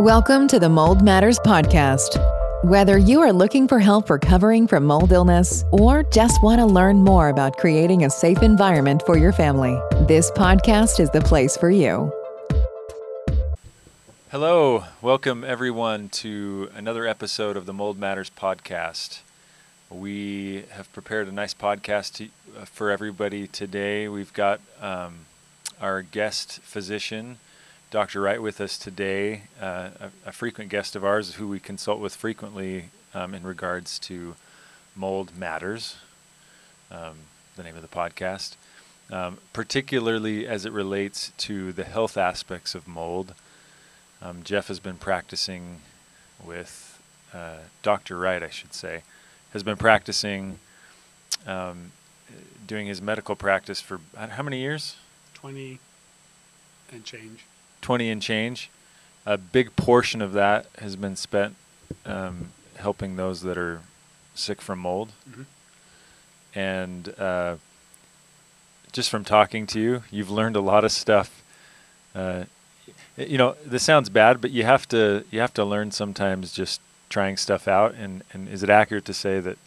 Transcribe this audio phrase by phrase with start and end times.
[0.00, 2.18] Welcome to the Mold Matters Podcast.
[2.64, 6.96] Whether you are looking for help recovering from mold illness or just want to learn
[6.96, 11.70] more about creating a safe environment for your family, this podcast is the place for
[11.70, 12.12] you.
[14.32, 19.20] Hello, welcome everyone to another episode of the Mold Matters Podcast.
[19.90, 22.24] We have prepared a nice podcast to,
[22.60, 24.08] uh, for everybody today.
[24.08, 25.26] We've got um,
[25.80, 27.38] our guest physician,
[27.94, 28.22] Dr.
[28.22, 32.12] Wright, with us today, uh, a, a, frequent guest of ours who we consult with
[32.12, 34.34] frequently um, in regards to
[34.96, 35.94] mold matters,
[36.90, 37.14] um,
[37.54, 38.56] the name of the podcast,
[39.12, 43.32] um, particularly as it relates to the health aspects of mold.
[44.20, 45.80] Um, Jeff has been practicing
[46.44, 47.00] with
[47.32, 48.18] uh, Dr.
[48.18, 49.04] Wright, I should say,
[49.52, 50.58] has been practicing,
[51.46, 51.92] um,
[52.66, 54.96] doing his medical practice for how many years?
[55.34, 55.78] 20
[56.90, 57.44] and change.
[57.84, 58.70] 20 and change.
[59.26, 61.54] A big portion of that has been spent
[62.06, 63.82] um, helping those that are
[64.34, 65.12] sick from mold.
[65.30, 65.42] Mm-hmm.
[66.58, 67.56] And uh,
[68.90, 71.42] just from talking to you, you've learned a lot of stuff.
[72.14, 72.44] Uh,
[73.18, 76.80] you know, this sounds bad, but you have to you have to learn sometimes just
[77.10, 77.94] trying stuff out.
[77.94, 79.58] And, and is it accurate to say that,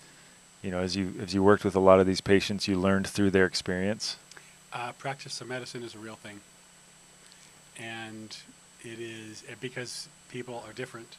[0.64, 3.06] you know, as you as you worked with a lot of these patients, you learned
[3.06, 4.18] through their experience?
[4.74, 6.42] Uh, practice of medicine is a real thing,
[7.80, 8.36] and
[8.83, 11.17] it is because people are different.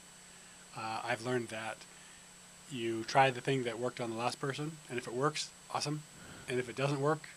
[0.77, 1.77] Uh, I've learned that
[2.70, 6.03] you try the thing that worked on the last person, and if it works, awesome,
[6.48, 7.28] and if it doesn't work,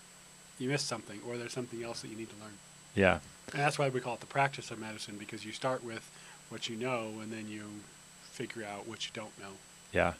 [0.59, 2.53] you missed something, or there's something else that you need to learn.
[2.95, 3.19] Yeah.
[3.51, 6.09] And that's why we call it the practice of medicine because you start with
[6.49, 7.63] what you know, and then you
[8.21, 9.53] figure out what you don't know.
[9.91, 10.13] Yeah.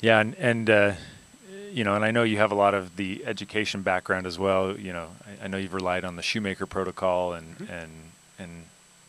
[0.00, 0.92] Yeah, and and uh,
[1.72, 4.78] you know, and I know you have a lot of the education background as well.
[4.78, 7.72] You know, I, I know you've relied on the Shoemaker protocol and mm-hmm.
[7.72, 7.92] and
[8.38, 8.64] and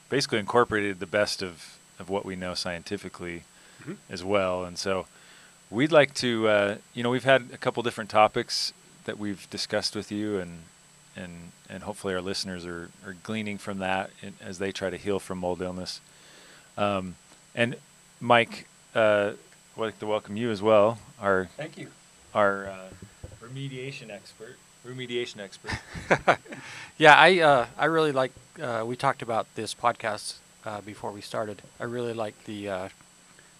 [0.09, 3.43] basically incorporated the best of of what we know scientifically
[3.81, 3.93] mm-hmm.
[4.09, 4.65] as well.
[4.65, 5.07] And so,
[5.71, 8.73] we'd like to, uh, you know, we've had a couple different topics
[9.05, 10.63] that we've discussed with you, and
[11.15, 14.97] and and hopefully our listeners are are gleaning from that in, as they try to
[14.97, 16.01] heal from mold illness.
[16.77, 17.15] Um,
[17.55, 17.75] and
[18.19, 19.31] Mike, uh,
[19.75, 20.99] I'd like to welcome you as well.
[21.19, 21.87] Our thank you
[22.37, 22.89] our uh,
[23.41, 24.57] remediation expert.
[24.85, 25.71] Remediation expert.
[26.97, 28.31] yeah, I uh, I really like.
[28.61, 31.63] Uh, we talked about this podcast uh, before we started.
[31.79, 32.89] I really like the uh,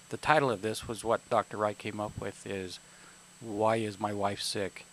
[0.10, 1.58] the title of this was what Dr.
[1.58, 2.80] Wright came up with is
[3.42, 4.86] why is my wife sick?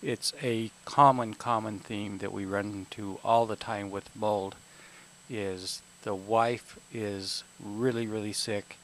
[0.00, 4.54] It's a common common theme that we run into all the time with mold.
[5.28, 8.76] Is the wife is really really sick,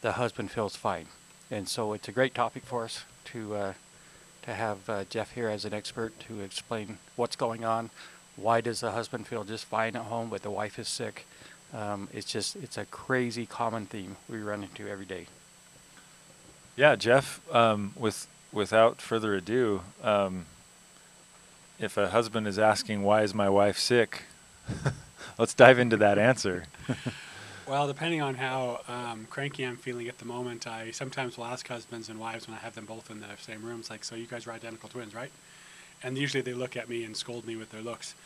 [0.00, 1.06] the husband feels fine,
[1.52, 3.72] and so it's a great topic for us to uh,
[4.42, 7.90] to have uh, Jeff here as an expert to explain what's going on.
[8.36, 11.26] Why does the husband feel just fine at home, but the wife is sick?
[11.72, 15.26] Um, it's just it's a crazy common theme we run into every day.
[16.76, 17.40] Yeah, Jeff.
[17.54, 20.46] Um, with without further ado, um,
[21.78, 24.22] if a husband is asking why is my wife sick,
[25.38, 26.64] let's dive into that answer.
[27.70, 31.68] Well, depending on how um, cranky I'm feeling at the moment, I sometimes will ask
[31.68, 34.26] husbands and wives when I have them both in the same rooms, like, "So you
[34.26, 35.30] guys are identical twins, right?"
[36.02, 38.16] And usually they look at me and scold me with their looks,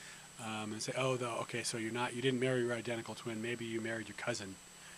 [0.43, 3.43] um, and say, "Oh, though, okay, so you're not, you didn't marry your identical twin.
[3.43, 4.55] Maybe you married your cousin."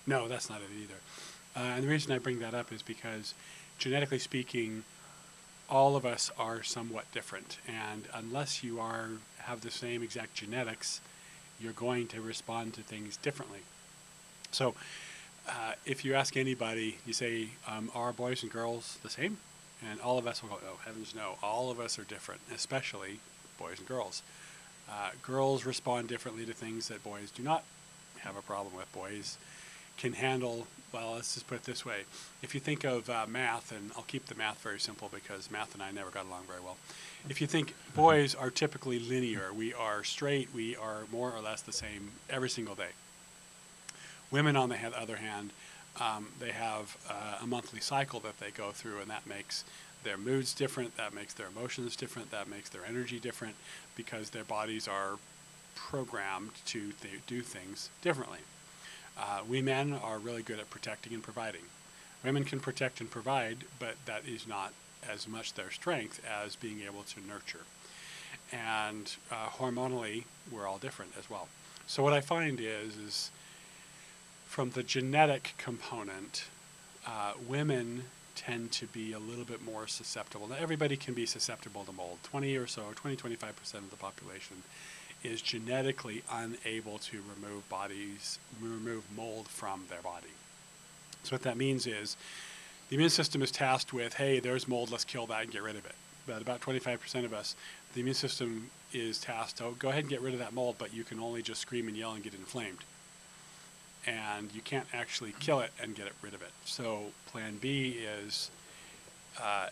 [0.07, 1.01] No, that's not it either.
[1.57, 3.35] Uh, and the reason I bring that up is because,
[3.81, 4.85] genetically speaking,
[5.69, 9.09] all of us are somewhat different, and unless you are
[9.39, 11.01] have the same exact genetics,
[11.59, 13.63] you're going to respond to things differently.
[14.51, 14.75] So,
[15.49, 19.39] uh, if you ask anybody, you say, um, "Are boys and girls the same?"
[19.85, 21.39] And all of us will go, "Oh heavens, no!
[21.43, 23.21] All of us are different, especially
[23.59, 24.23] boys and girls.
[24.91, 27.65] Uh, girls respond differently to things that boys do not
[28.21, 28.91] have a problem with.
[28.93, 29.39] Boys
[29.97, 30.67] can handle.
[30.93, 32.05] Well, let's just put it this way:
[32.43, 35.75] if you think of uh, math, and I'll keep the math very simple because math
[35.75, 36.77] and I never got along very well.
[37.29, 41.63] If you think boys are typically linear, we are straight, we are more or less
[41.63, 42.91] the same every single day
[44.31, 45.51] Women, on the other hand,
[46.01, 49.65] um, they have uh, a monthly cycle that they go through, and that makes
[50.05, 53.55] their moods different, that makes their emotions different, that makes their energy different
[53.97, 55.17] because their bodies are
[55.75, 58.41] programmed to th- do things differently.
[59.19, 61.63] Uh, we men are really good at protecting and providing.
[62.25, 64.73] Women can protect and provide, but that is not
[65.09, 67.65] as much their strength as being able to nurture.
[68.53, 71.49] And uh, hormonally, we're all different as well.
[71.87, 73.31] So what I find is, is
[74.47, 76.47] from the genetic component,
[77.07, 78.05] uh, women
[78.35, 80.47] tend to be a little bit more susceptible.
[80.47, 82.19] Now, everybody can be susceptible to mold.
[82.25, 84.63] 20 or so, 20, 25% of the population
[85.25, 90.29] is genetically unable to remove bodies remove mold from their body.
[91.25, 92.17] So what that means is
[92.89, 95.77] the immune system is tasked with, hey, there's mold, let's kill that and get rid
[95.77, 95.95] of it.
[96.27, 97.57] But about 25% of us,
[97.95, 100.95] the immune system is tasked, oh, go ahead and get rid of that mold, but
[100.95, 102.79] you can only just scream and yell and get inflamed.
[104.07, 106.51] And you can't actually kill it and get it rid of it.
[106.65, 108.51] So plan B is
[109.41, 109.69] uh,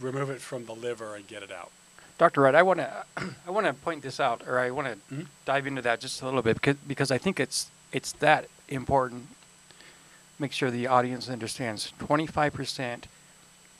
[0.00, 1.70] remove it from the liver and get it out.
[2.18, 2.40] Dr.
[2.42, 3.04] Wright, I want to
[3.46, 5.26] I want to point this out, or I want to Mhm.
[5.44, 9.28] dive into that just a little bit because, because I think it's it's that important.
[10.38, 11.92] Make sure the audience understands.
[12.00, 13.06] Twenty five percent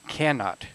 [0.08, 0.67] cannot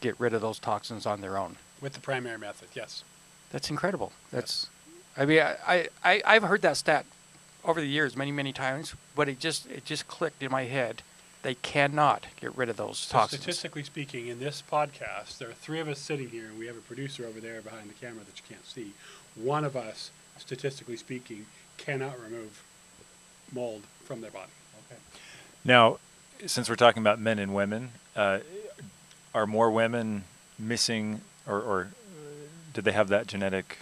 [0.00, 1.56] get rid of those toxins on their own.
[1.80, 3.04] With the primary method, yes.
[3.50, 4.12] That's incredible.
[4.32, 4.68] That's,
[5.16, 7.04] I mean, I, I I've heard that stat
[7.64, 11.02] over the years many many times, but it just it just clicked in my head.
[11.42, 13.42] They cannot get rid of those So toxins.
[13.42, 16.76] statistically speaking, in this podcast, there are three of us sitting here, and we have
[16.76, 18.92] a producer over there behind the camera that you can't see.
[19.34, 21.46] One of us, statistically speaking,
[21.78, 22.62] cannot remove
[23.52, 24.52] mold from their body.
[24.86, 25.00] Okay.
[25.64, 25.98] Now,
[26.46, 28.38] since we're talking about men and women, uh,
[29.34, 30.22] are more women
[30.58, 33.78] missing, or, or uh, do they have that genetic?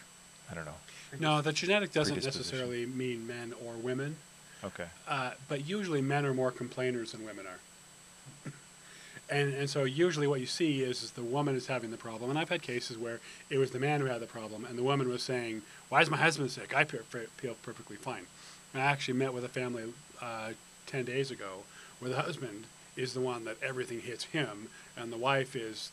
[0.51, 0.77] I don't know.
[1.19, 4.17] No, the genetic doesn't necessarily mean men or women,
[4.63, 4.87] Okay.
[5.09, 8.53] uh, but usually men are more complainers than women are.
[9.31, 12.31] and and so usually what you see is, is the woman is having the problem,
[12.31, 14.85] and I've had cases where it was the man who had the problem, and the
[14.85, 16.75] woman was saying, "Why is my husband sick?
[16.77, 17.03] I feel,
[17.39, 18.27] feel perfectly fine."
[18.73, 19.85] And I actually met with a family
[20.23, 20.53] uh,
[20.87, 21.65] ten days ago
[21.99, 22.65] where the husband
[22.97, 25.91] is the one that everything hits him, and the wife is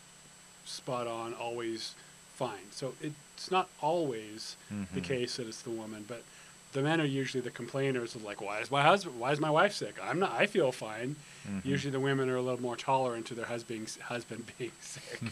[0.65, 1.95] spot on, always
[2.35, 2.71] fine.
[2.71, 2.93] So
[3.37, 4.57] it's not always
[4.93, 5.03] the Mhm.
[5.03, 6.23] case that it's the woman, but
[6.73, 9.49] the men are usually the complainers of like, why is my husband, why is my
[9.49, 9.95] wife sick?
[10.03, 11.15] I'm not, I feel fine.
[11.47, 11.63] Mhm.
[11.63, 15.21] Usually the women are a little more tolerant to their husband husband being sick.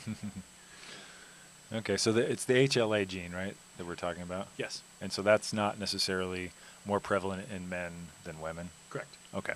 [1.73, 5.23] Okay, so the, it's the HLA gene, right, that we're talking about, yes, and so
[5.23, 6.51] that's not necessarily
[6.85, 7.91] more prevalent in men
[8.23, 8.69] than women.
[8.91, 9.17] correct.
[9.33, 9.53] Okay.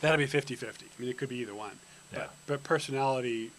[0.00, 0.82] That'd be 50-50.
[0.82, 1.78] I mean, it could be either one.
[2.12, 2.18] Yeah.
[2.18, 3.52] But, but personality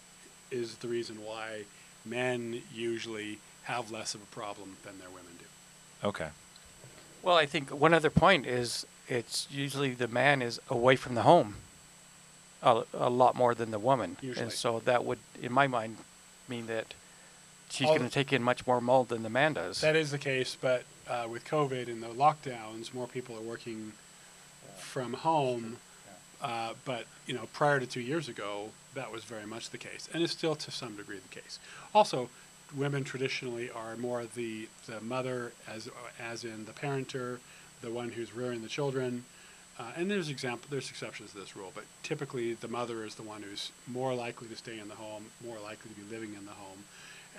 [0.51, 1.63] is the reason why
[2.05, 6.07] men usually have less of a problem than their women do.
[6.07, 6.29] Okay.
[7.21, 11.23] Well, I think one other point is it's usually the man is away from the
[11.23, 11.55] home
[12.63, 14.17] a, a lot more than the woman.
[14.21, 14.43] Usually.
[14.43, 15.97] And so that would, in my mind,
[16.47, 16.93] mean that
[17.69, 19.81] she's going to take in much more mold than the man does.
[19.81, 23.91] That is the case, but uh, with COVID and the lockdowns, more people are working
[24.77, 25.77] from home.
[26.41, 30.09] Uh, but you know, prior to two years ago, that was very much the case,
[30.13, 31.57] and it's still to some degree the case.
[31.95, 32.29] Also,
[32.75, 35.89] women traditionally are more the the mother, as
[36.19, 37.39] as in the parenter,
[37.81, 39.25] the one who's rearing the children.
[39.79, 43.23] Uh, and there's example, there's exceptions to this rule, but typically the mother is the
[43.23, 46.45] one who's more likely to stay in the home, more likely to be living in
[46.45, 46.83] the home,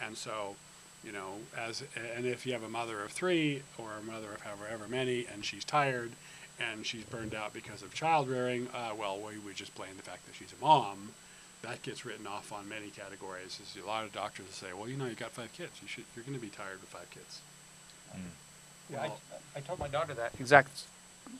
[0.05, 0.57] and so,
[1.05, 1.85] you know, as
[2.17, 5.45] and if you have a mother of three or a mother of however many, and
[5.45, 6.11] she's tired,
[6.59, 10.03] and she's burned out because of child rearing, uh, well, we would just blame the
[10.03, 11.11] fact that she's a mom.
[11.65, 13.59] That gets written off on many categories.
[13.59, 15.73] There's a lot of doctors that say, well, you know, you've got five kids.
[15.83, 17.41] You should, you're going to be tired with five kids.
[18.15, 18.21] Mm.
[18.91, 19.21] Yeah, I, Well-
[19.57, 20.83] I told my daughter that exact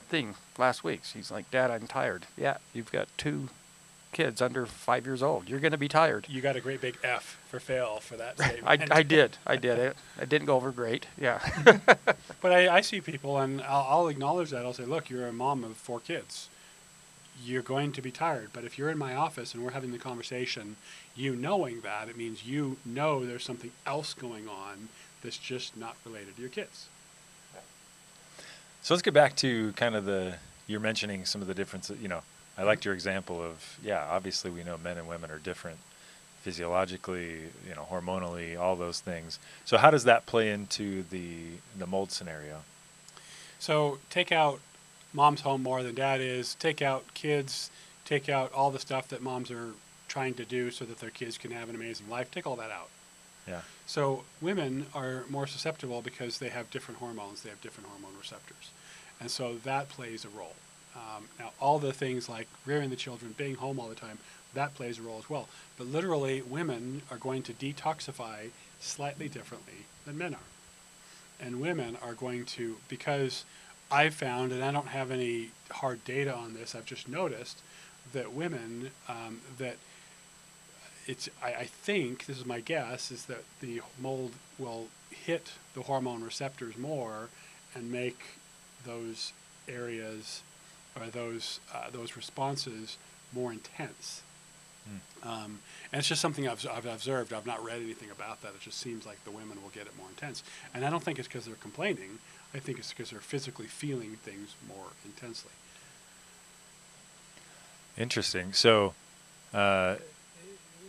[0.09, 1.01] thing last week.
[1.03, 2.25] She's like, Dad, I'm tired.
[2.37, 3.49] Yeah, you've got two
[4.13, 5.49] kids under five years old.
[5.49, 6.25] You're going to be tired.
[6.29, 8.91] You got a great big F for fail for that I, statement.
[8.91, 9.37] I did.
[9.45, 9.97] I did it.
[10.19, 11.07] I didn't go over great.
[11.19, 11.39] Yeah.
[12.41, 14.65] But I, I see people, and I'll, I'll acknowledge that.
[14.65, 16.47] I'll say, look, you're a mom of four kids.
[17.43, 18.49] You're going to be tired.
[18.53, 20.75] But if you're in my office and we're having the conversation,
[21.15, 24.89] you knowing that, it means you know there's something else going on
[25.21, 26.87] that's just not related to your kids.
[28.81, 30.35] So let's get back to kind of the
[30.67, 31.99] you're mentioning some of the differences.
[32.01, 32.21] You know,
[32.57, 34.05] I liked your example of yeah.
[34.11, 35.77] Obviously, we know men and women are different
[36.41, 39.39] physiologically, you know, hormonally, all those things.
[39.65, 41.37] So how does that play into the
[41.77, 42.61] the mold scenario?
[43.57, 44.59] So take out
[45.15, 46.55] mom's home more than dad is.
[46.55, 47.71] Take out kids.
[48.03, 49.71] Take out all the stuff that moms are
[50.07, 52.29] trying to do so that their kids can have an amazing life.
[52.29, 52.89] Take all that out.
[53.47, 53.61] Yeah.
[53.85, 57.41] So women are more susceptible because they have different hormones.
[57.41, 58.71] They have different hormone receptors,
[59.19, 60.55] and so that plays a role.
[60.95, 64.17] Um, now, all the things like rearing the children, being home all the time,
[64.53, 65.47] that plays a role as well.
[65.77, 72.13] But literally, women are going to detoxify slightly differently than men are, and women are
[72.13, 73.43] going to because
[73.91, 76.75] I've found, and I don't have any hard data on this.
[76.75, 77.59] I've just noticed
[78.13, 79.77] that women um, that
[81.07, 85.83] it's I, I think this is my guess is that the mold will hit the
[85.83, 87.29] hormone receptors more
[87.75, 88.19] and make
[88.85, 89.33] those
[89.67, 90.41] areas
[90.99, 92.97] or those uh, those responses
[93.33, 94.21] more intense
[95.23, 95.59] Um,
[95.91, 97.33] and it's just something I've, I've observed.
[97.33, 98.49] I've not read anything about that.
[98.49, 100.43] It just seems like the women will get it more intense.
[100.73, 102.19] And I don't think it's because they're complaining.
[102.55, 105.51] I think it's because they're physically feeling things more intensely.
[107.97, 108.53] Interesting.
[108.53, 108.93] So,
[109.53, 109.95] uh,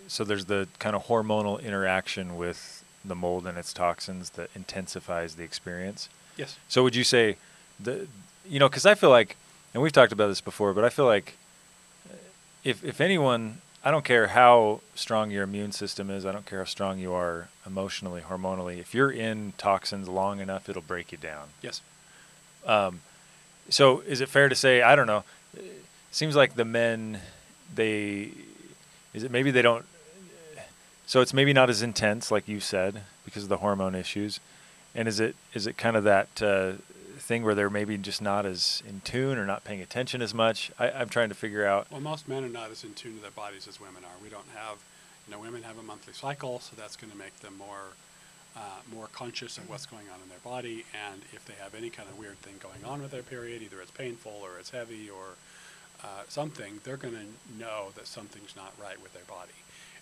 [0.06, 5.34] so there's the kind of hormonal interaction with the mold and its toxins that intensifies
[5.34, 6.08] the experience.
[6.36, 6.56] Yes.
[6.68, 7.36] So would you say
[7.80, 8.06] the
[8.48, 9.36] you know because I feel like
[9.74, 11.36] and we've talked about this before, but I feel like
[12.08, 12.16] uh,
[12.62, 16.58] if if anyone I don't care how strong your immune system is, I don't care
[16.58, 18.80] how strong you are emotionally, hormonally.
[18.80, 21.50] If you're in toxins long enough, it'll break you down.
[21.62, 21.82] Yes.
[22.66, 22.98] Um,
[23.68, 25.22] so is it fair to say I don't know?
[26.10, 27.20] Seems like the men
[27.72, 28.32] they
[29.14, 29.84] is it maybe they don't.
[31.06, 34.40] So it's maybe not as intense, like you said, because of the hormone issues.
[34.96, 36.72] And is it is it kind of that uh,
[37.26, 40.70] thing where they're maybe just not as in tune or not paying attention as much?
[40.78, 41.90] I, I'm trying to figure out.
[41.90, 44.16] Well, most men are not as in tune to their bodies as women are.
[44.22, 44.78] We don't have,
[45.26, 47.92] you know, women have a monthly cycle, so that's going to make them more,
[48.56, 50.84] uh, more conscious of what's going on in their body.
[51.10, 53.80] And if they have any kind of weird thing going on with their period, either
[53.80, 55.34] it's painful or it's heavy or
[56.04, 59.58] uh, something, they're going to know that something's not right with their body.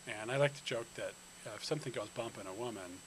[0.07, 1.13] And I like to joke that
[1.55, 3.01] if something goes bump in a woman,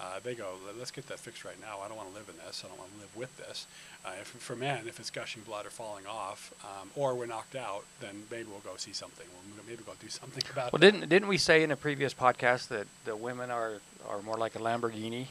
[0.00, 0.46] uh, they go,
[0.78, 1.78] let's get that fixed right now.
[1.84, 2.62] I don't want to live in this.
[2.64, 3.66] I don't want to live with this.
[4.04, 7.56] Uh, if, for men, if it's gushing blood or falling off, um, or we're knocked
[7.56, 9.26] out, then maybe we'll go see something.
[9.56, 10.72] We'll maybe go do something about it.
[10.72, 10.92] Well, that.
[10.92, 14.54] didn't didn't we say in a previous podcast that the women are are more like
[14.54, 15.26] a Lamborghini,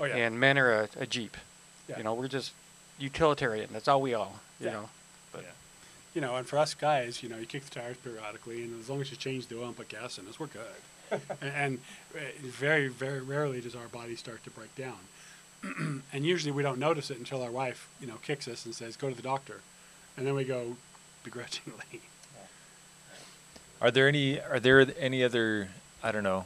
[0.00, 0.16] Oh yeah.
[0.16, 1.36] and men are a, a Jeep?
[1.88, 1.98] Yeah.
[1.98, 2.52] You know, we're just
[2.98, 3.68] utilitarian.
[3.72, 4.28] That's all we are.
[4.58, 4.72] You Yeah.
[4.72, 4.88] know.
[5.32, 5.48] But Yeah.
[6.14, 8.90] you know, and for us guys, you know, you kick the tires periodically, and as
[8.90, 10.66] long as you change the oil and put gas in us, we're good.
[11.40, 11.78] and, and
[12.14, 14.98] uh, very, very rarely does our body start to break down.
[16.12, 18.96] and usually we don't notice it until our wife, you know, kicks us and says,
[18.96, 19.60] "Go to the doctor,"
[20.16, 20.76] and then we go
[21.24, 21.84] begrudgingly.
[23.80, 25.68] Are there any are there any other
[26.02, 26.44] I don't know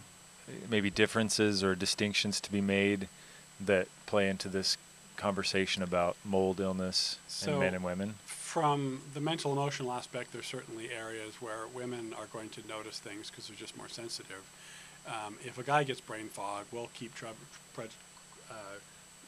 [0.71, 3.09] maybe differences or distinctions to be made
[3.61, 4.77] that play into this
[5.17, 8.15] conversation about mold illness So- in men and women?
[8.27, 13.29] From the mental emotional aspect, there's certainly areas where women are going to notice things
[13.29, 14.43] because they're just more sensitive.
[15.09, 17.35] Um, if a guy gets brain fog, we'll keep trudge,
[18.51, 18.55] uh,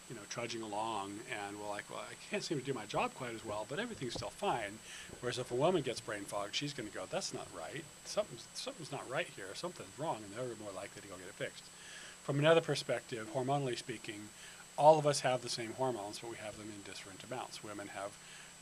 [0.09, 3.13] you know, trudging along, and we're like, well, I can't seem to do my job
[3.15, 4.79] quite as well, but everything's still fine.
[5.21, 7.85] Whereas if a woman gets brain fog, she's going to go, that's not right.
[8.05, 9.47] Something's something's not right here.
[9.55, 11.65] Something's wrong, and they're more likely to go get it fixed.
[12.23, 14.29] From another perspective, hormonally speaking,
[14.77, 17.65] all of us have the same hormones, but we have them in different amounts.
[17.65, 18.17] Women have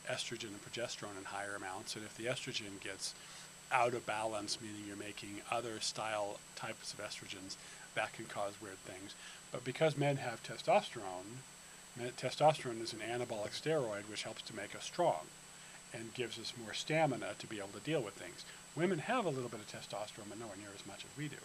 [0.09, 3.13] estrogen and progesterone in higher amounts, and if the estrogen gets
[3.71, 7.57] out of balance, meaning you're making other style types of estrogens,
[7.95, 9.15] that can cause weird things.
[9.51, 11.41] But because men have testosterone,
[11.97, 15.21] men- testosterone is an anabolic steroid which helps to make us strong
[15.93, 18.45] and gives us more stamina to be able to deal with things.
[18.75, 21.37] Women have a little bit of testosterone, but nowhere near as much as we do.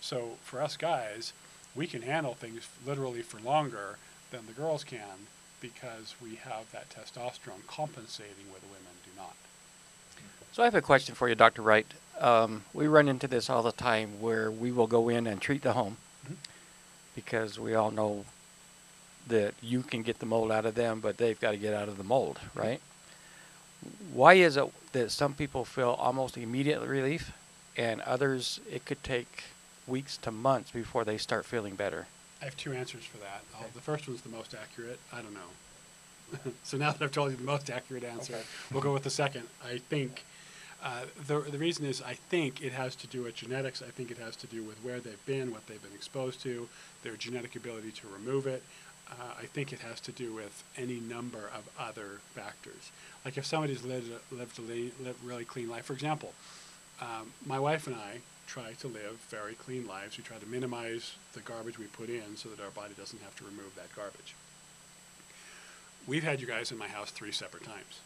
[0.00, 1.32] So for us guys,
[1.74, 3.98] we can handle things literally for longer
[4.30, 5.26] than the girls can
[5.60, 9.34] because we have that testosterone compensating where the women do not.
[10.52, 11.62] So I have a question for you, Dr.
[11.62, 11.86] Wright.
[12.20, 15.62] Um, we run into this all the time where we will go in and treat
[15.62, 16.36] the home Mhm.
[17.14, 18.24] because we all know
[19.26, 21.88] that you can get the mold out of them, but they've got to get out
[21.88, 22.80] of the mold, right?
[24.12, 27.32] Why is it that some people feel almost immediate relief
[27.76, 29.44] and others it could take
[29.86, 32.06] weeks to months before they start feeling better?
[32.42, 33.42] I have two answers for that.
[33.58, 34.98] i the first one's the most accurate.
[35.12, 36.50] I don't know.
[36.64, 38.42] so now that I've told you the most accurate answer, Okay.
[38.72, 39.44] we'll go with the second.
[39.64, 40.24] I think
[40.84, 43.80] uh, the, the reason is I think it has to do with genetics.
[43.82, 46.68] I think it has to do with where they've been, what they've been exposed to,
[47.02, 48.62] their genetic ability to remove it.
[49.10, 52.90] Uh, I think it has to do with any number of other factors.
[53.24, 56.34] Like if somebody's lived a, lived a le- live really clean life, for example,
[57.00, 60.16] um, my wife and I try to live very clean lives.
[60.16, 63.36] We try to minimize the garbage we put in so that our body doesn't have
[63.36, 64.34] to remove that garbage.
[66.06, 68.00] We've had you guys in my house three separate times.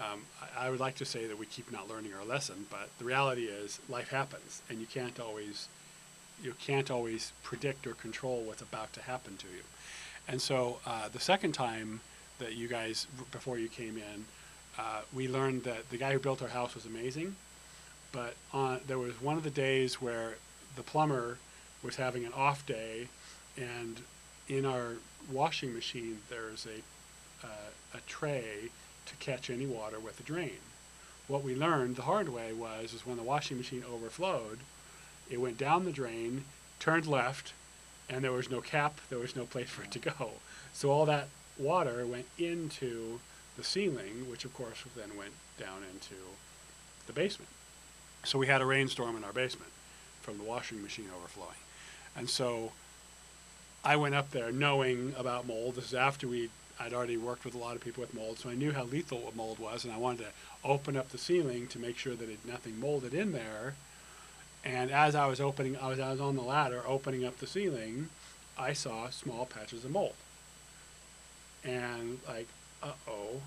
[0.00, 2.88] Um, I, I would like to say that we keep not learning our lesson, but
[2.98, 5.68] the reality is life happens, and you can't always
[6.42, 9.62] you can't always predict or control what's about to happen to you.
[10.26, 12.00] And so uh, the second time
[12.40, 14.24] that you guys, before you came in,
[14.76, 17.36] uh, we learned that the guy who built our house was amazing,
[18.12, 20.34] but on, there was one of the days where
[20.76, 21.38] the plumber
[21.82, 23.08] was having an off day,
[23.56, 24.00] and
[24.48, 24.94] in our
[25.30, 28.70] washing machine there's a, uh, a tray
[29.06, 30.60] to catch any water with a drain.
[31.28, 34.58] What we learned the hard way was is when the washing machine overflowed,
[35.30, 36.44] it went down the drain,
[36.78, 37.52] turned left,
[38.08, 40.32] and there was no cap, there was no place for it to go.
[40.72, 41.28] So all that
[41.58, 43.20] water went into
[43.56, 46.16] the ceiling, which of course then went down into
[47.06, 47.48] the basement.
[48.24, 49.70] So we had a rainstorm in our basement
[50.20, 51.50] from the washing machine overflowing.
[52.16, 52.72] And so
[53.84, 55.74] I went up there knowing about mold.
[55.74, 56.50] This is after we
[56.82, 59.32] I'd already worked with a lot of people with mold, so I knew how lethal
[59.36, 60.30] mold was, and I wanted to
[60.64, 63.74] open up the ceiling to make sure that it, nothing molded in there.
[64.64, 67.46] And as I was opening, I was, I was on the ladder opening up the
[67.46, 68.08] ceiling,
[68.58, 70.14] I saw small patches of mold.
[71.64, 72.48] And like,
[72.82, 73.42] uh oh.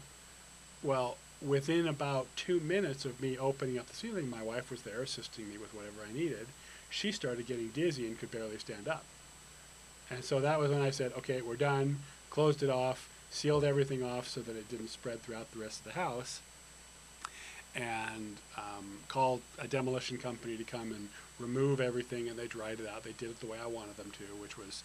[0.81, 5.01] Well, within about two minutes of me opening up the ceiling, my wife was there
[5.01, 6.47] assisting me with whatever I needed.
[6.89, 9.03] She started getting dizzy and could barely stand up.
[10.09, 11.97] And so that was when I said, okay, we're done,
[12.29, 15.85] closed it off, sealed everything off so that it didn't spread throughout the rest of
[15.85, 16.41] the house,
[17.75, 22.87] and um, called a demolition company to come and remove everything, and they dried it
[22.87, 23.03] out.
[23.03, 24.83] They did it the way I wanted them to, which was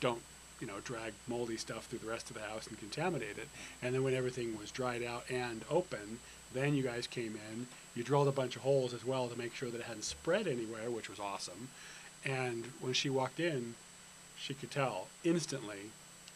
[0.00, 0.22] don't
[0.62, 3.48] you know drag moldy stuff through the rest of the house and contaminate it.
[3.82, 6.20] And then when everything was dried out and open,
[6.54, 7.66] then you guys came in.
[7.96, 10.46] You drilled a bunch of holes as well to make sure that it hadn't spread
[10.46, 11.68] anywhere, which was awesome.
[12.24, 13.74] And when she walked in,
[14.38, 15.90] she could tell instantly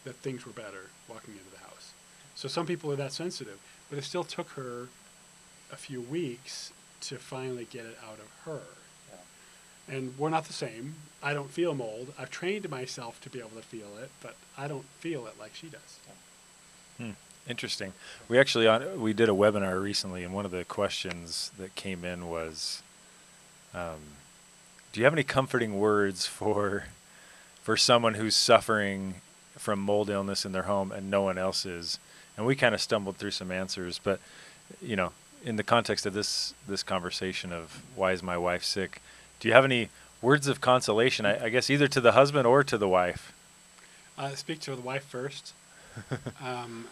[0.04, 1.92] that things were better walking into the house.
[2.34, 4.88] So some people are that sensitive, but it still took her
[5.72, 8.60] a few weeks to finally get it out of her.
[9.88, 10.94] And we're not the same.
[11.22, 12.12] I don't feel mold.
[12.18, 15.54] I've trained myself to be able to feel it, but I don't feel it like
[15.54, 15.98] she does.
[16.98, 17.10] Hmm.
[17.48, 17.92] Interesting.
[18.28, 22.04] We actually on we did a webinar recently, and one of the questions that came
[22.04, 22.82] in was,
[23.72, 24.00] um,
[24.92, 26.86] "Do you have any comforting words for
[27.62, 29.20] for someone who's suffering
[29.56, 32.00] from mold illness in their home and no one else is?"
[32.36, 34.18] And we kind of stumbled through some answers, but
[34.82, 35.12] you know,
[35.44, 39.00] in the context of this this conversation of why is my wife sick,
[39.40, 39.88] do you have any
[40.22, 41.26] words of consolation?
[41.26, 43.32] I, I guess either to the husband or to the wife.
[44.18, 45.52] Uh, speak to the wife first.
[46.44, 46.86] um,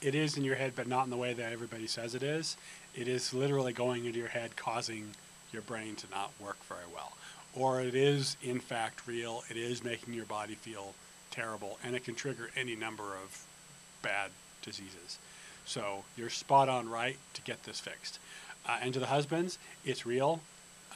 [0.00, 2.56] it is in your head, but not in the way that everybody says it is.
[2.94, 5.10] It is literally going into your head, causing
[5.52, 7.12] your brain to not work very well.
[7.56, 9.42] Or it is, in fact, real.
[9.50, 10.94] It is making your body feel
[11.30, 13.44] terrible, and it can trigger any number of
[14.02, 14.30] bad
[14.62, 15.18] diseases.
[15.64, 18.18] So you're spot on right to get this fixed.
[18.66, 20.40] Uh, and to the husbands, it's real.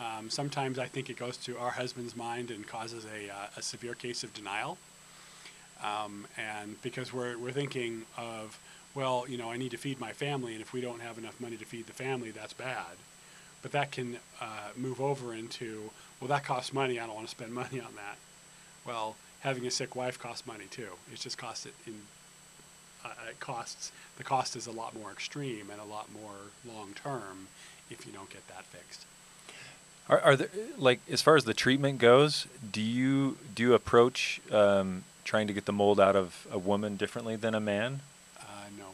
[0.00, 3.62] Um, sometimes I think it goes to our husband's mind and causes a, uh, a
[3.62, 4.78] severe case of denial.
[5.82, 8.58] Um, and because we're, we're thinking of,
[8.94, 11.40] well, you know, I need to feed my family, and if we don't have enough
[11.40, 12.96] money to feed the family, that's bad.
[13.62, 16.98] But that can uh, move over into, well, that costs money.
[16.98, 18.16] I don't want to spend money on that.
[18.84, 20.88] Well, having a sick wife costs money too.
[21.12, 21.94] It just costs it in
[23.04, 26.92] uh, it costs the cost is a lot more extreme and a lot more long
[26.94, 27.46] term
[27.90, 29.06] if you don't get that fixed.
[30.08, 32.46] Are, are there like as far as the treatment goes?
[32.72, 36.96] Do you do you approach um, trying to get the mold out of a woman
[36.96, 38.00] differently than a man?
[38.40, 38.42] Uh,
[38.78, 38.86] no.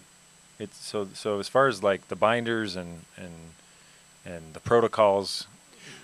[0.58, 3.32] It's so so as far as like the binders and and
[4.24, 5.46] and the protocols.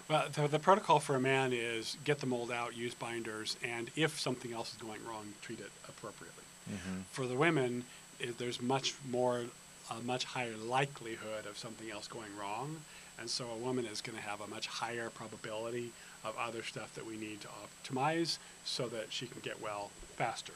[0.08, 3.90] Well, the, the protocol for a man is get the mold out, use binders, and
[3.94, 6.42] if something else is going wrong, treat it appropriately.
[6.68, 7.02] Mm-hmm.
[7.12, 7.84] For the women,
[8.18, 9.44] it, there's much more,
[9.88, 12.78] a much higher likelihood of something else going wrong,
[13.20, 15.92] and so a woman is going to have a much higher probability
[16.24, 20.54] of other stuff that we need to optimize so that she can get well faster.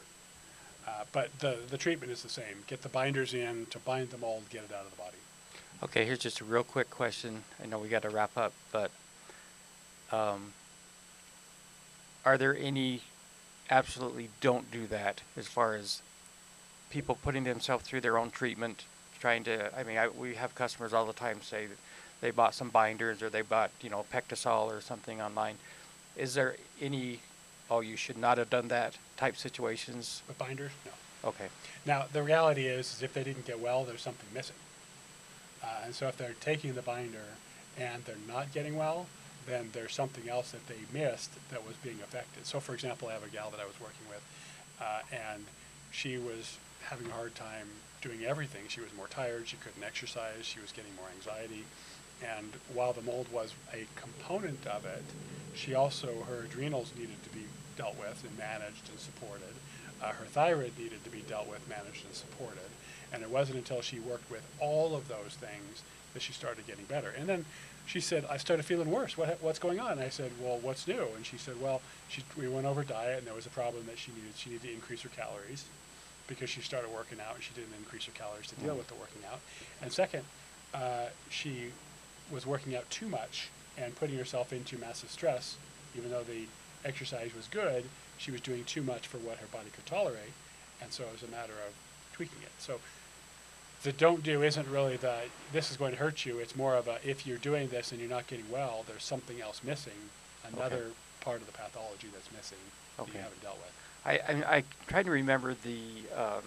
[0.87, 2.65] Uh, but the, the treatment is the same.
[2.67, 5.17] Get the binders in to bind the mold, get it out of the body.
[5.83, 7.45] Okay, here's just a real quick question.
[7.63, 8.91] I know we got to wrap up, but
[10.13, 10.53] um,
[12.25, 13.01] are there any
[13.71, 16.03] absolutely don't do that as far as
[16.91, 18.85] people putting themselves through their own treatment,
[19.19, 19.77] trying to?
[19.77, 21.79] I mean, I, we have customers all the time say that
[22.21, 25.57] they bought some binders or they bought you know PectaSol or something online.
[26.17, 27.21] Is there any?
[27.71, 30.23] Oh, you should not have done that type situations.
[30.29, 31.29] With binders, no.
[31.29, 31.49] Okay.
[31.87, 34.57] Now the reality is, is if they didn't get well, there's something missing.
[35.63, 37.25] Uh, and so if they're taking the binder
[37.79, 39.07] and they're not getting well,
[39.47, 42.47] then there's something else that they missed that was being affected.
[42.47, 44.23] So, for example, I have a gal that I was working with,
[44.81, 45.45] uh, and
[45.91, 47.67] she was having a hard time
[48.01, 48.63] doing everything.
[48.69, 51.65] She was more tired, she couldn't exercise, she was getting more anxiety.
[52.25, 55.03] And while the mold was a component of it,
[55.55, 57.45] she also, her adrenals needed to be
[57.77, 59.55] dealt with and managed and supported.
[60.03, 62.59] Uh, her thyroid needed to be dealt with, managed, and supported.
[63.13, 65.83] And it wasn't until she worked with all of those things
[66.15, 67.13] that she started getting better.
[67.17, 67.45] And then
[67.87, 69.17] she said, I started feeling worse.
[69.17, 69.93] What, what's going on?
[69.93, 71.07] And I said, well, what's new?
[71.17, 73.99] And she said, well, she, we went over diet and there was a problem that
[73.99, 74.33] she needed.
[74.37, 75.65] She needed to increase her calories
[76.27, 78.95] because she started working out and she didn't increase her calories to deal with the
[78.95, 79.41] working out.
[79.83, 80.25] And second,
[80.73, 81.71] uh, she
[82.31, 85.57] was working out too much and putting herself into massive stress,
[85.97, 86.47] even though the
[86.85, 87.85] exercise was good,
[88.19, 90.33] she was doing too much for what her body could tolerate.
[90.81, 91.75] And so it was a matter of
[92.13, 92.53] tweaking it.
[92.59, 92.81] So
[93.83, 95.17] the don't do isn't really the
[95.53, 96.39] this is going to hurt you.
[96.39, 99.41] It's more of a if you're doing this and you're not getting well, there's something
[99.41, 99.93] else missing,
[100.53, 102.59] another part of the pathology that's missing
[102.99, 103.73] that you haven't dealt with.
[104.07, 105.79] I, I, I tried to remember the,
[106.17, 106.43] um,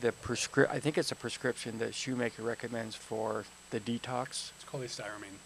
[0.00, 4.50] the prescri- I think it's a prescription that Shoemaker recommends for the detox.
[4.56, 5.38] It's called cholestyramine.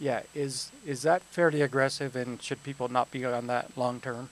[0.00, 4.30] Yeah, is, is that fairly aggressive and should people not be on that long term?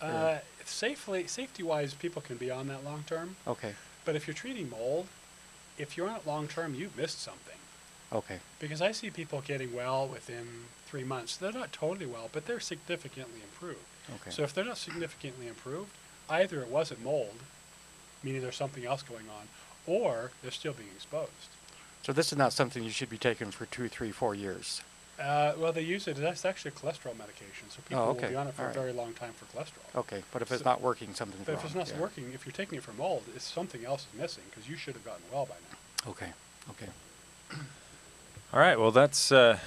[0.00, 3.36] Uh, safely, safety-wise, people can be on that long term.
[3.46, 5.06] Okay, But if you're treating mold,
[5.78, 7.56] if you're on it long term, you've missed something.
[8.12, 10.46] okay, Because I see people getting well within
[10.86, 11.36] three months.
[11.36, 13.84] They're not totally well, but they're significantly improved.
[14.16, 14.30] okay.
[14.30, 15.90] So if they're not significantly improved,
[16.30, 17.34] either it wasn't mold,
[18.24, 19.46] meaning there's something else going on,
[19.86, 21.30] or they're still being exposed.
[22.02, 24.82] So this is not something you should be taking for two, three, four years.
[25.20, 26.16] Uh, well, they use it.
[26.16, 28.30] That's actually a cholesterol medication, so people will okay.
[28.30, 28.76] be on it for All a right.
[28.76, 30.00] very long time for cholesterol.
[30.00, 31.60] Okay, but if it's not working, something's But wrong.
[31.60, 32.00] if it's not yeah.
[32.00, 34.94] working, if you're taking it for mold, it's something else is missing because you should
[34.94, 36.10] have gotten well by now.
[36.10, 36.32] Okay,
[36.70, 36.90] okay.
[38.52, 38.78] All right.
[38.78, 39.58] Well, that's uh,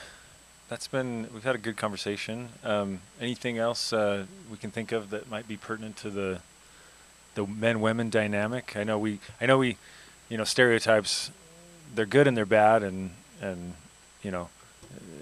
[0.70, 1.30] that's been.
[1.34, 2.50] We've had a good conversation.
[2.64, 6.42] Um, anything else uh, we can think of that might be pertinent to the
[7.38, 8.76] the men women dynamic?
[8.76, 9.20] I know we.
[9.40, 9.78] I know we.
[10.30, 11.32] You know, stereotypes.
[11.96, 13.74] They're good and they're bad, and and
[14.24, 14.50] you know,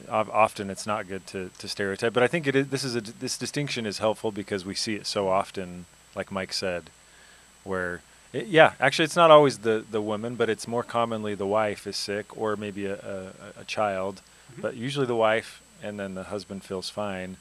[0.09, 2.13] often it's not good to, to stereotype.
[2.13, 2.67] But I think it is.
[2.69, 5.85] This is a this distinction is helpful because we see it so often.
[6.15, 6.83] Like Mike said,
[7.63, 8.01] where
[8.33, 11.85] it, yeah, actually, it's not always the the woman, but it's more commonly the wife
[11.85, 14.21] is sick or maybe a a, a child,
[14.55, 14.61] Mhm.
[14.61, 17.37] but usually the wife, and then the husband feels fine.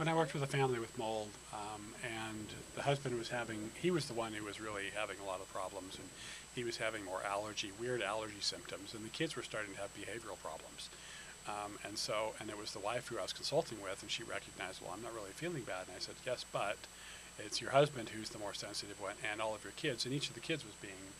[0.00, 3.90] When I worked with a family with mold, um, and the husband was having, he
[3.90, 6.08] was the one who was really having a lot of problems, and
[6.54, 9.90] he was having more allergy, weird allergy symptoms, and the kids were starting to have
[9.94, 10.88] behavioral problems.
[11.46, 14.22] Um, and so, and it was the wife who I was consulting with, and she
[14.22, 15.84] recognized, well, I'm not really feeling bad.
[15.86, 16.78] And I said, yes, but
[17.38, 20.28] it's your husband who's the more sensitive one, and all of your kids, and each
[20.28, 21.12] of the kids was being,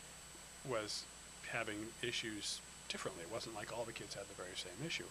[0.66, 1.04] was
[1.52, 3.24] having issues differently.
[3.24, 5.04] It wasn't like all the kids had the very same issue.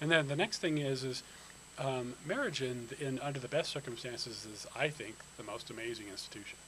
[0.00, 1.24] And then the next thing is, is
[1.78, 6.58] um, marriage in, in under the best circumstances is, I think, the most amazing institution.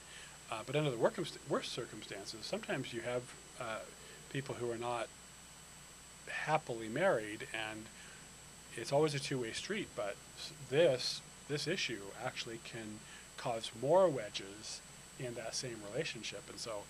[0.51, 3.21] Uh, but under the worst, circumstances, sometimes you have
[3.59, 3.79] uh,
[4.29, 5.07] people who are not
[6.27, 7.85] happily married, and
[8.75, 9.87] it's always a two-way street.
[9.95, 10.15] But
[10.69, 12.99] this this issue actually can
[13.37, 14.81] cause more wedges
[15.19, 16.83] in that same relationship, and so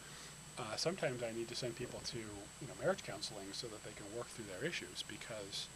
[0.58, 3.92] uh, sometimes I need to send people to you know marriage counseling so that they
[3.92, 5.68] can work through their issues because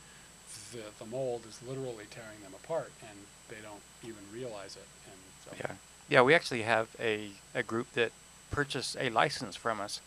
[0.72, 3.18] the the mold is literally tearing them apart, and
[3.50, 4.88] they don't even realize it.
[5.06, 5.76] And so Yeah,
[6.10, 6.22] yeah.
[6.22, 8.12] We actually have a, a group that
[8.52, 10.02] purchased a license from us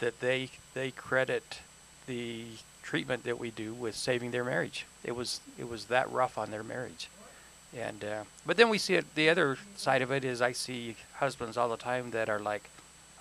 [0.00, 1.60] that they they credit
[2.06, 2.44] the
[2.82, 4.86] treatment that we do with saving their marriage.
[5.04, 7.08] It was it was that rough on their marriage,
[7.76, 9.14] and uh, but then we see it.
[9.14, 12.70] The other side of it is I see husbands all the time that are like,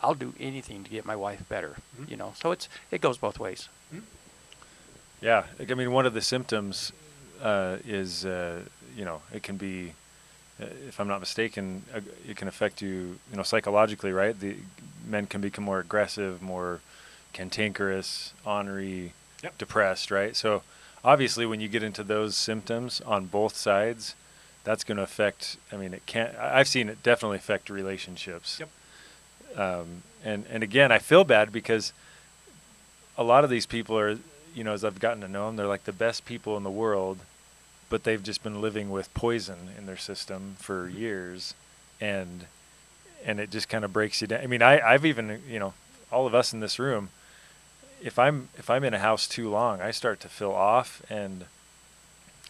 [0.03, 2.09] "I'll do anything to get my wife better," Mhm.
[2.09, 2.33] you know.
[2.39, 3.69] So it's it goes both ways.
[5.25, 6.91] Yeah, I mean, one of the symptoms
[7.41, 8.61] uh, is, uh,
[8.95, 9.93] you know, it can be,
[10.61, 14.39] uh, if I'm not mistaken, uh, it can affect you, you know, psychologically, right?
[14.39, 14.55] The
[15.03, 16.81] men can become more aggressive, more
[17.33, 19.57] cantankerous, ornery, Yep.
[19.57, 20.35] depressed, right?
[20.35, 20.61] So
[21.03, 24.13] obviously, when you get into those symptoms on both sides,
[24.63, 25.57] that's going to affect.
[25.73, 26.37] I mean, it can't.
[26.37, 28.59] I've seen it definitely affect relationships.
[28.59, 28.69] Yep.
[29.59, 31.93] Um, and and again, I feel bad because
[33.17, 34.19] a lot of these people are,
[34.55, 36.71] you know, as I've gotten to know them, they're like the best people in the
[36.71, 37.19] world,
[37.89, 41.53] but they've just been living with poison in their system for years,
[42.01, 42.45] and
[43.25, 44.41] and it just kind of breaks you down.
[44.41, 45.73] I mean, I I've even you know,
[46.11, 47.09] all of us in this room,
[48.01, 51.45] if I'm if I'm in a house too long, I start to feel off, and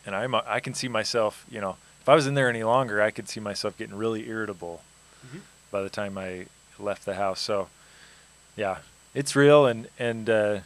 [0.05, 3.01] and I'm I can see myself, you know, if I was in there any longer,
[3.01, 4.81] I could see myself getting really irritable
[5.25, 5.39] Mhm.
[5.71, 6.45] by the time I
[6.77, 7.39] left the house.
[7.39, 7.69] So,
[8.55, 8.77] yeah,
[9.15, 10.59] it's real, and and uh,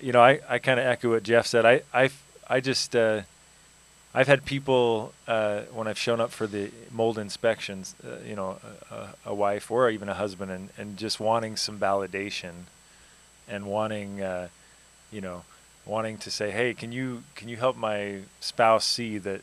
[0.00, 1.64] you know, I, I kind of echo what Jeff said.
[1.64, 2.10] I I
[2.48, 3.22] I just uh,
[4.12, 8.58] I've had people uh, when I've shown up for the mold inspections, uh, you know,
[8.90, 12.64] a, a, wife or even a husband, and, and just wanting some validation,
[13.48, 14.48] and wanting, uh,
[15.12, 15.44] you know,
[15.86, 19.42] wanting to say, hey, can you can you help my spouse see that,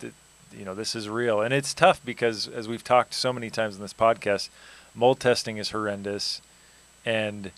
[0.00, 0.12] that
[0.54, 1.40] you know this is real?
[1.40, 4.50] And it's tough because as we've talked so many times in this podcast,
[4.94, 6.42] mold testing is horrendous,
[7.06, 7.50] and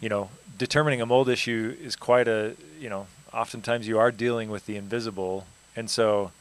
[0.00, 4.50] you know, determining a mold issue is quite a, you know, oftentimes you are dealing
[4.50, 5.46] with the invisible.
[5.74, 6.32] And so,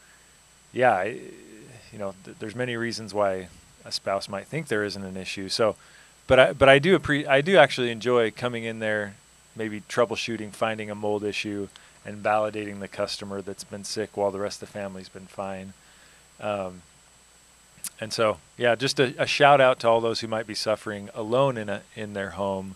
[0.73, 3.47] yeah, you know, th- there's many reasons why
[3.83, 5.49] a spouse might think there isn't an issue.
[5.49, 5.75] So,
[6.27, 9.15] but I, but I do appre- I do actually enjoy coming in there,
[9.55, 11.67] maybe troubleshooting, finding a mold issue,
[12.05, 15.73] and validating the customer that's been sick while the rest of the family's been fine.
[16.39, 16.81] Um,
[18.01, 21.09] and so, yeah, just a, a shout out to all those who might be suffering
[21.13, 22.75] alone in a in their home.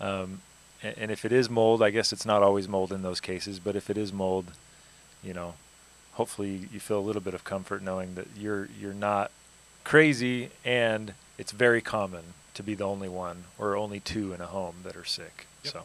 [0.00, 0.40] Um,
[0.82, 3.58] and, and if it is mold, I guess it's not always mold in those cases,
[3.58, 4.46] but if it is mold,
[5.22, 5.54] you know,
[6.14, 9.30] hopefully you, feel a little bit of comfort knowing that you're you're not
[9.82, 12.22] crazy and it's very common
[12.54, 15.46] to be the only one or only two in a home that are sick.
[15.64, 15.72] Yep.
[15.72, 15.82] So.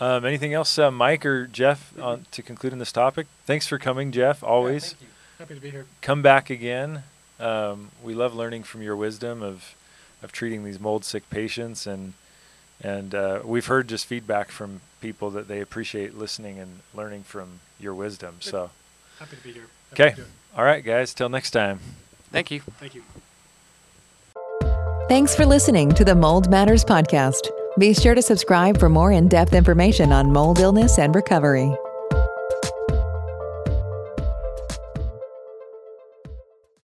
[0.00, 3.26] Um, anything else, uh, Mike or Jeff, on, to conclude in this topic?
[3.46, 4.44] Thanks for coming, Jeff.
[4.44, 4.94] Always
[5.38, 5.86] Happy to be here.
[6.02, 7.02] come back again.
[7.40, 9.74] Um, we love learning from your wisdom of
[10.22, 12.14] of treating these mold sick patients, and
[12.82, 17.60] and uh, we've heard just feedback from people that they appreciate listening and learning from
[17.80, 18.36] your wisdom.
[18.40, 18.44] Good.
[18.44, 18.70] So,
[19.18, 19.66] Happy to be here.
[19.92, 20.14] Okay,
[20.56, 21.80] all right, guys, till next time.
[22.30, 22.60] Thank you.
[22.60, 23.02] Thank you.
[25.08, 27.48] Thanks for listening to the Mold Matters podcast.
[27.78, 31.74] Be sure to subscribe for more in depth information on mold illness and recovery.